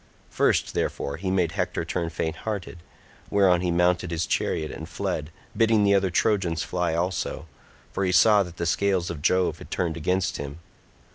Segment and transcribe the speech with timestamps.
[0.31, 2.79] First, therefore, he made Hector turn fainthearted,
[3.29, 7.45] whereon he mounted his chariot and fled, bidding the other Trojans fly also,
[7.91, 10.57] for he saw that the scales of Jove had turned against him.